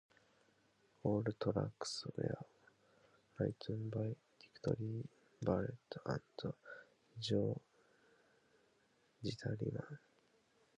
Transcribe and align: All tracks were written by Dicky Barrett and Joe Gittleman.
All 1.03 1.23
tracks 1.39 2.05
were 2.17 2.43
written 3.37 3.89
by 3.91 4.15
Dicky 4.57 5.07
Barrett 5.43 5.93
and 6.07 6.53
Joe 7.19 7.61
Gittleman. 9.23 9.99